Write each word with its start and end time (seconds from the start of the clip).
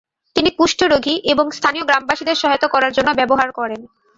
তিনি 0.35 0.49
কুষ্ঠরোগী 0.51 1.15
এবং 1.31 1.45
স্থানীয় 1.51 1.85
গ্রামবাসীদের 1.85 2.39
সহায়তা 2.41 2.67
করার 2.67 2.91
জন্য 2.93 3.09
ব্যবহার 3.13 3.49
করেন। 3.51 3.81